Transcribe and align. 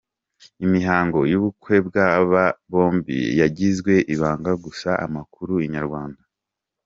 Imihango 0.65 1.19
y'ubukwe 1.31 1.75
bw'aba 1.87 2.43
bombi 2.71 3.19
yagizwe 3.41 3.93
ibanga 4.13 4.51
gusa 4.63 4.89
amakuru 5.05 5.53
Inyarwanda. 5.65 6.21